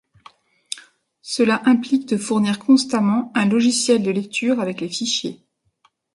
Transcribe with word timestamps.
Cela 1.21 1.61
implique 1.67 2.07
de 2.07 2.17
fournir 2.17 2.57
constamment 2.57 3.31
un 3.35 3.45
logiciel 3.45 4.01
de 4.01 4.09
lecture 4.09 4.59
avec 4.59 4.81
les 4.81 4.89
fichiers. 4.89 5.45